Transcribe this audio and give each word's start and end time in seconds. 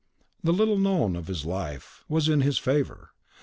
The 0.43 0.51
little 0.51 0.79
known 0.79 1.15
of 1.15 1.27
his 1.27 1.45
life 1.45 2.03
was 2.09 2.27
in 2.27 2.41
his 2.41 2.57
favour. 2.57 3.11